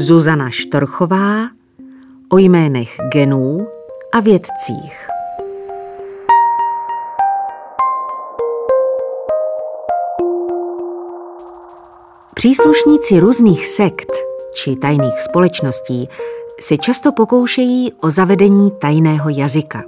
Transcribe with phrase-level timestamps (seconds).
[0.00, 1.48] Zuzana Štorchová
[2.28, 3.66] o jménech genů
[4.12, 5.08] a vědcích.
[12.34, 14.12] Příslušníci různých sekt
[14.54, 16.08] či tajných společností
[16.60, 19.84] se často pokoušejí o zavedení tajného jazyka.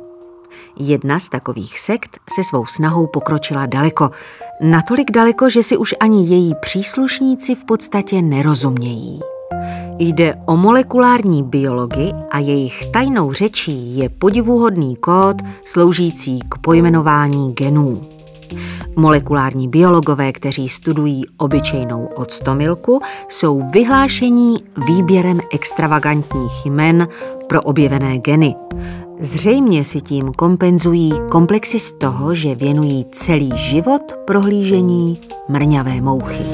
[0.79, 4.11] Jedna z takových sekt se svou snahou pokročila daleko,
[4.61, 9.21] natolik daleko, že si už ani její příslušníci v podstatě nerozumějí.
[9.99, 18.01] Jde o molekulární biologii a jejich tajnou řečí je podivuhodný kód sloužící k pojmenování genů.
[18.97, 24.57] Molekulární biologové, kteří studují obyčejnou octomilku, jsou vyhlášení
[24.87, 27.09] výběrem extravagantních jmen
[27.49, 28.55] pro objevené geny.
[29.21, 36.45] Zřejmě si tím kompenzují komplexy z toho, že věnují celý život prohlížení mrňavé mouchy.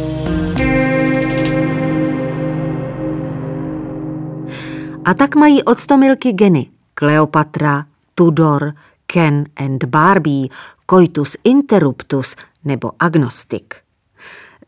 [5.08, 8.72] A tak mají octomilky geny Kleopatra, Tudor,
[9.06, 10.48] Ken and Barbie,
[10.90, 13.74] coitus interruptus nebo agnostik.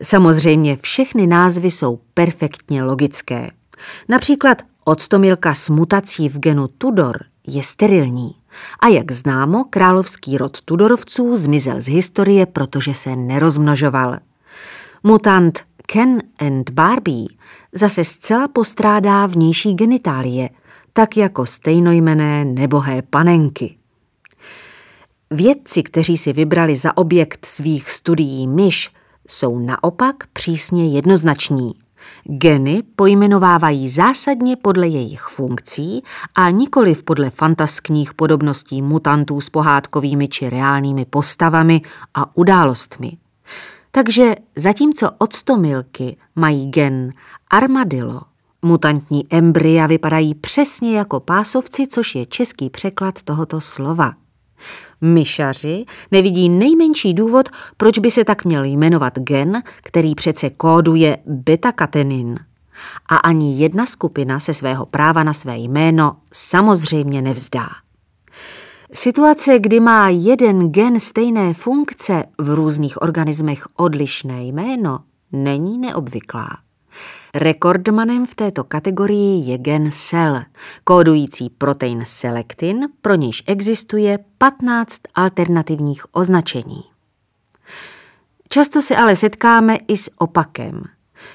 [0.03, 3.51] Samozřejmě všechny názvy jsou perfektně logické.
[4.09, 8.35] Například octomilka s mutací v genu Tudor je sterilní.
[8.79, 14.17] A jak známo, královský rod Tudorovců zmizel z historie, protože se nerozmnožoval.
[15.03, 17.27] Mutant Ken and Barbie
[17.73, 20.49] zase zcela postrádá vnější genitálie,
[20.93, 23.75] tak jako stejnojmené nebohé panenky.
[25.31, 28.89] Vědci, kteří si vybrali za objekt svých studií myš,
[29.27, 31.73] jsou naopak přísně jednoznační.
[32.23, 36.03] Geny pojmenovávají zásadně podle jejich funkcí
[36.35, 41.81] a nikoliv podle fantaskních podobností mutantů s pohádkovými či reálnými postavami
[42.13, 43.17] a událostmi.
[43.91, 47.13] Takže zatímco octomilky mají gen
[47.49, 48.21] armadillo,
[48.61, 54.13] mutantní embrya vypadají přesně jako pásovci, což je český překlad tohoto slova.
[55.01, 62.39] Myšaři nevidí nejmenší důvod, proč by se tak měl jmenovat gen, který přece kóduje beta-katenin.
[63.09, 67.67] A ani jedna skupina se svého práva na své jméno samozřejmě nevzdá.
[68.93, 74.99] Situace, kdy má jeden gen stejné funkce v různých organismech odlišné jméno,
[75.31, 76.57] není neobvyklá.
[77.35, 80.41] Rekordmanem v této kategorii je gen SEL,
[80.83, 86.83] kódující protein selektin, pro nějž existuje 15 alternativních označení.
[88.49, 90.83] Často se ale setkáme i s opakem.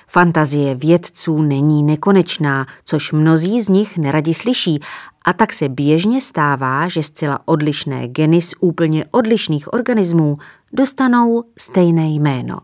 [0.08, 4.80] Fantazie vědců není nekonečná, což mnozí z nich neradi slyší,
[5.24, 10.36] a tak se běžně stává, že zcela odlišné geny z úplně odlišných organismů
[10.72, 12.58] dostanou stejné jméno.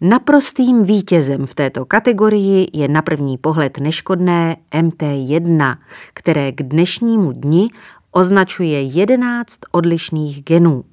[0.00, 5.76] Naprostým vítězem v této kategorii je na první pohled neškodné MT1,
[6.14, 7.68] které k dnešnímu dni
[8.10, 10.84] označuje 11 odlišných genů.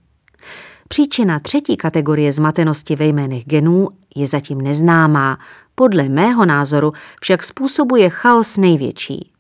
[0.92, 5.40] Příčina třetí kategorie zmatenosti ve jménech genů je zatím neznámá,
[5.76, 9.32] podle mého názoru však způsobuje chaos největší.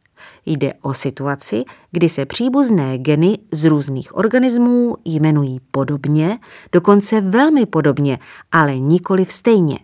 [0.45, 6.39] Jde o situaci, kdy se příbuzné geny z různých organismů jmenují podobně,
[6.71, 8.19] dokonce velmi podobně,
[8.51, 9.79] ale nikoli stejně.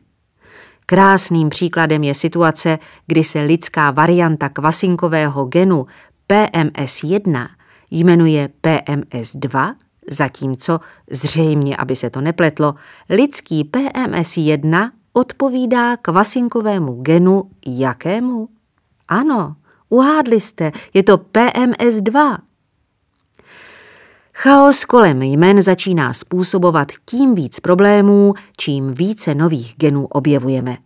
[0.86, 5.86] Krásným příkladem je situace, kdy se lidská varianta kvasinkového genu
[6.30, 7.48] PMS1
[7.92, 9.74] jmenuje PMS2,
[10.10, 10.80] zatímco,
[11.12, 12.76] zřejmě, aby se to nepletlo,
[13.10, 18.50] lidský PMS1 odpovídá kvasinkovému genu jakému?
[19.08, 19.56] Ano,
[19.90, 22.38] Uhádli jste, je to PMS2.
[24.34, 30.78] Chaos kolem jmen začíná způsobovat tím víc problémů, čím více nových genů objevujeme.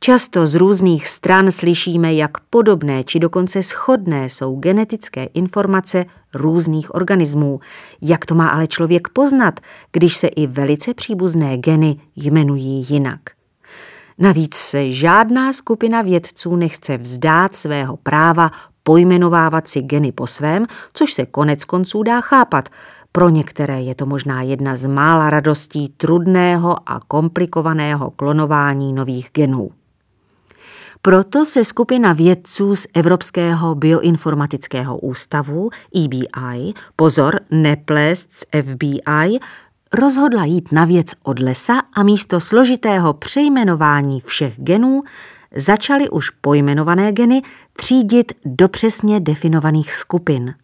[0.00, 7.60] Často z různých stran slyšíme, jak podobné či dokonce shodné jsou genetické informace různých organismů.
[8.02, 9.60] Jak to má ale člověk poznat,
[9.92, 13.20] když se i velice příbuzné geny jmenují jinak?
[14.18, 18.50] Navíc se žádná skupina vědců nechce vzdát svého práva
[18.82, 22.68] pojmenovávat si geny po svém, což se konec konců dá chápat.
[23.12, 29.70] Pro některé je to možná jedna z mála radostí trudného a komplikovaného klonování nových genů.
[31.06, 35.70] Proto se skupina vědců z Evropského bioinformatického ústavu
[36.04, 39.38] EBI, pozor, neplést z FBI,
[39.92, 45.02] rozhodla jít na věc od lesa a místo složitého přejmenování všech genů
[45.54, 47.42] začaly už pojmenované geny
[47.76, 50.54] třídit do přesně definovaných skupin.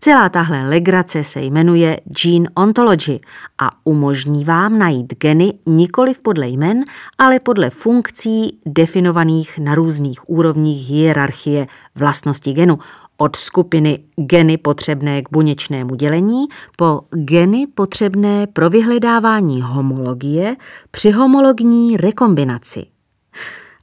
[0.00, 3.20] Celá tahle legrace se jmenuje Gene Ontology
[3.58, 6.84] a umožní vám najít geny nikoliv podle jmen,
[7.18, 12.78] ale podle funkcí definovaných na různých úrovních hierarchie vlastnosti genu,
[13.18, 16.44] od skupiny geny potřebné k buněčnému dělení
[16.76, 20.56] po geny potřebné pro vyhledávání homologie
[20.90, 22.86] při homologní rekombinaci.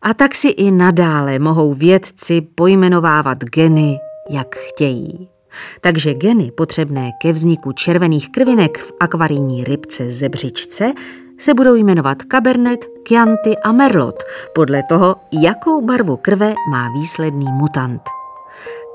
[0.01, 3.97] A tak si i nadále mohou vědci pojmenovávat geny,
[4.29, 5.32] jak chtějí.
[5.81, 10.93] Takže geny potřebné ke vzniku červených krvinek v akvarijní rybce zebřičce
[11.37, 14.23] se budou jmenovat Cabernet, Chianti a Merlot
[14.55, 18.01] podle toho, jakou barvu krve má výsledný mutant.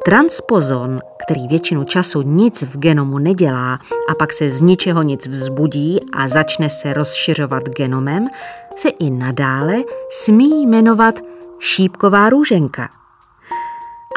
[0.04, 3.74] Transpozon, který většinu času nic v genomu nedělá
[4.10, 8.28] a pak se z ničeho nic vzbudí a začne se rozšiřovat genomem,
[8.76, 9.76] se i nadále
[10.10, 11.14] smí jmenovat
[11.58, 12.88] šípková růženka.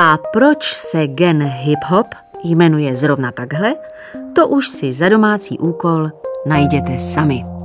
[0.01, 2.07] A proč se gen hip-hop
[2.43, 3.75] jmenuje zrovna takhle,
[4.35, 6.09] to už si za domácí úkol
[6.45, 7.60] najděte sami.